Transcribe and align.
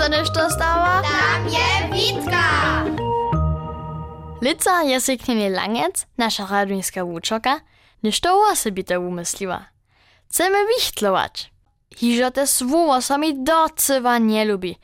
se 0.00 0.08
nešto 0.08 0.50
stała? 0.50 1.02
Tam 1.02 1.48
je 1.48 1.88
Witka! 1.92 2.84
Lica 4.42 4.82
je 4.82 5.00
langec, 5.50 6.06
nasza 6.18 6.46
radujska 6.46 7.04
łuczoka, 7.04 7.60
niż 8.02 8.20
to 8.20 8.38
umysliła. 9.00 9.64
Chcemy 10.30 10.66
wichtlować. 10.66 11.50
Hižo 11.96 12.30
te 12.30 12.46
słowo 12.46 13.02
sami 13.02 13.44
docywa 13.44 14.18
nie 14.18 14.44
lubi. 14.44 14.78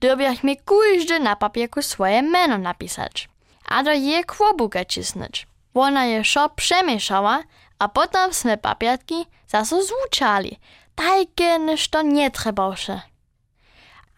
Dobiach 0.00 0.44
mi 0.44 0.56
każdy 0.56 1.20
na 1.20 1.36
papierku 1.36 1.82
swoje 1.82 2.22
meno 2.22 2.58
napisać. 2.58 3.28
A 3.68 3.82
do 3.82 3.92
je 3.92 4.24
kłobuka 4.24 4.84
cisnąć. 4.84 5.46
Ona 5.74 6.06
je 6.06 6.24
szo 6.24 6.48
przemieszała, 6.48 7.42
a 7.78 7.88
potem 7.88 8.32
sme 8.32 8.56
papierki 8.56 9.26
zaso 9.48 9.82
zvučali. 9.82 10.58
Takie 10.94 11.58
niż 11.58 11.88
to 11.88 12.02
nie 12.02 12.30
trebałsze. 12.30 13.15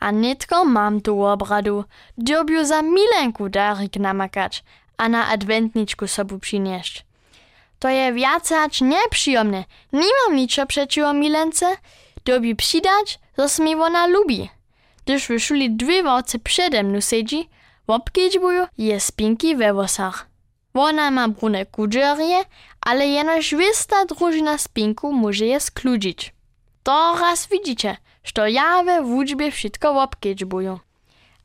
A 0.01 0.11
nitko 0.11 0.65
mam 0.65 1.01
tu 1.01 1.25
obradu, 1.25 1.85
dobiu 2.19 2.65
za 2.65 2.83
milenku 2.83 3.49
darik 3.49 3.97
namakać, 3.97 4.65
a 4.97 5.09
na 5.09 5.29
adwentniczku 5.29 6.07
sobu 6.07 6.39
przynieść. 6.39 7.05
To 7.79 7.89
je 7.89 8.13
wiacać 8.13 8.81
nieprzyjemne. 8.81 9.65
Nie 9.93 10.09
mam 10.27 10.37
niczo 10.37 10.67
przeciwko 10.67 11.13
milence, 11.13 11.77
dobi 12.25 12.57
przydać, 12.57 13.19
co 13.37 13.63
mi 13.63 13.75
ona 13.75 14.07
lubi. 14.07 14.49
Gdyż 15.05 15.29
w 15.29 15.77
dwie 15.77 16.03
woce 16.03 16.39
przede 16.39 16.83
mną 16.83 17.01
siedzi, 17.01 17.49
obkiedźbuju 17.87 18.67
je 18.79 19.01
spinki 19.01 19.57
we 19.57 19.73
włosach. 19.73 20.27
Ona 20.75 21.11
ma 21.11 21.29
brune 21.29 21.67
kudżerie, 21.67 22.45
ale 22.81 23.09
jenoż 23.09 23.55
wysta 23.55 24.05
drużyna 24.05 24.59
spinku 24.59 25.13
może 25.13 25.45
je 25.45 25.61
skludzić. 25.61 26.38
To 26.89 27.17
raz 27.21 27.47
widzicie, 27.47 27.97
że 28.25 28.51
ja 28.51 28.83
we 28.83 29.03
wódźbie 29.03 29.51
wszystko 29.51 30.03
obkiedźbuju. 30.03 30.81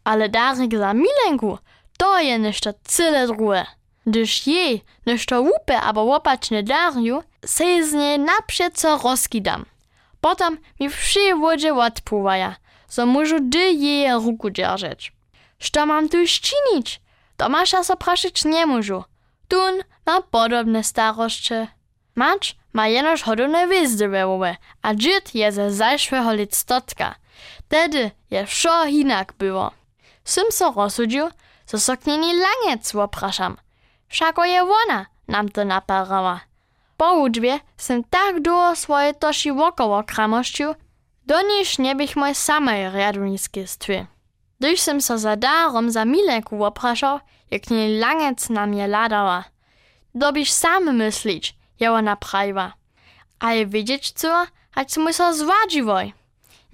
Ale 0.03 0.29
darik 0.29 0.77
za 0.77 0.93
milenku, 0.93 1.57
to 1.97 2.19
je 2.19 2.39
nešto 2.39 2.73
cyle 2.83 3.27
drugie. 3.27 3.65
Gdyż 4.07 4.47
jej 4.47 4.83
nešto 5.05 5.41
łupe 5.41 5.81
albo 5.81 6.15
opaczne 6.15 6.63
dariu, 6.63 7.23
se 7.45 7.87
z 7.87 7.93
niej 7.93 8.19
naprzed 8.19 8.81
rozkidam. 9.03 9.65
Potem 10.21 10.57
mi 10.79 10.89
wszy 10.89 11.35
wodzie 11.35 11.73
odpływaja, 11.73 12.55
so 12.87 13.05
mużu 13.05 13.37
dy 13.41 13.73
jej 13.73 14.13
ruku 14.13 14.49
dzierżeć. 14.49 15.13
Što 15.59 15.85
mam 15.85 16.09
tu 16.09 16.27
szczynić? 16.27 17.01
Tomasza 17.37 17.83
so 17.83 17.95
praszyć 17.97 18.45
nie 18.45 18.65
mużu. 18.65 19.03
Tun 19.47 19.83
ma 20.05 20.21
podobne 20.21 20.83
starości. 20.83 21.67
Macz 22.15 22.55
ma 22.73 22.87
jenoż 22.87 23.21
hodowne 23.21 23.67
wyzdywełowe, 23.67 24.55
a 24.81 24.93
dżit 24.93 25.35
je 25.35 25.51
ze 25.51 25.71
zajszłego 25.71 26.33
lictotka. 26.33 27.15
Tedy 27.67 28.11
je 28.31 28.45
wszo 28.45 28.85
inak 28.85 29.33
było. 29.33 29.71
Sym 30.23 30.43
so 30.51 30.73
rozsudził, 30.75 31.27
so 31.65 31.79
so 31.79 31.97
knjeni 31.97 32.33
langec 32.33 32.95
opraszam. 32.95 33.57
Všako 34.07 34.45
je 34.45 34.63
ona 34.63 35.05
nam 35.27 35.49
to 35.49 35.65
naparała. 35.65 36.39
Po 36.97 37.13
uczbie 37.13 37.59
sem 37.77 38.03
tak 38.03 38.41
długo 38.41 38.75
swoje 38.75 39.13
toši 39.13 39.51
wokoło 39.51 40.03
kramościł, 40.03 40.75
do 41.25 41.41
niż 41.41 41.79
nie 41.79 41.95
bych 41.95 42.15
moj 42.15 42.35
samej 42.35 42.89
riaduniski 42.89 43.67
stwy. 43.67 44.05
Gdyż 44.59 44.79
sem 44.79 45.01
so 45.01 45.17
za 45.17 45.35
darom 45.35 45.91
za 45.91 46.05
milenku 46.05 46.63
opraszał, 46.63 47.19
jak 47.51 47.69
nie 47.69 47.89
langec 47.89 48.49
na 48.49 48.65
mnie 48.65 48.87
ladała. 48.87 49.43
Dobisz 50.15 50.51
sam 50.51 50.95
myślić, 50.95 51.55
je 51.83 51.91
ona 51.91 52.15
prawa. 52.15 52.73
A 53.39 53.53
je 53.53 53.65
wiedzieć 53.65 54.11
co, 54.11 54.45
ać 54.75 54.97
mu 54.97 55.13
so 55.13 55.33
zwadziwoj. 55.33 56.13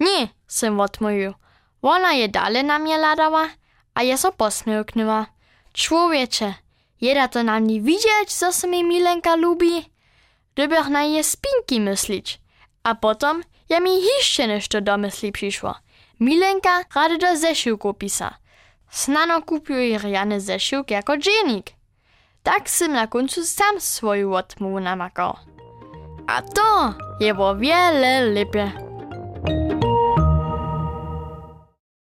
Nie, 0.00 0.28
sem 0.46 0.80
odmówił. 0.80 1.34
Ona 1.82 2.12
je 2.12 2.28
dalej 2.28 2.64
na 2.64 2.78
mnie 2.78 2.98
ladała, 2.98 3.48
a 3.94 4.02
je 4.02 4.18
so 4.18 4.32
posmiłknęła. 4.32 5.26
Człowiecze, 5.72 6.54
jeda 7.00 7.28
to 7.28 7.42
na 7.42 7.60
mnie 7.60 7.80
widzieć, 7.80 8.28
co 8.28 8.52
se 8.52 8.68
mi 8.68 8.84
milenka 8.84 9.36
lubi? 9.36 9.90
Dobych 10.56 10.88
na 10.88 11.02
je 11.02 11.24
spinki 11.24 11.80
myślić. 11.80 12.40
A 12.82 12.94
potom 12.94 13.42
ja 13.68 13.80
mi 13.80 14.02
jeszcze 14.02 14.46
nešto 14.46 14.80
do 14.80 14.98
myśli 14.98 15.32
przyszło. 15.32 15.74
Milenka 16.20 16.84
rady 16.94 17.18
do 17.18 17.36
zeszyłku 17.36 17.94
pisa. 17.94 18.34
Snano 18.90 19.42
kupiuje 19.42 19.98
rjany 19.98 20.40
zeszyłk 20.40 20.90
jako 20.90 21.16
dżenik. 21.16 21.79
Tak 22.42 22.70
sem 22.70 22.92
na 22.92 23.06
końcu 23.06 23.44
sam 23.44 23.80
swoją 23.80 24.34
odmowę 24.34 24.80
namakał. 24.80 25.36
A 26.26 26.42
to 26.42 26.94
było 27.20 27.56
wiele 27.56 28.20
lepiej. 28.20 28.89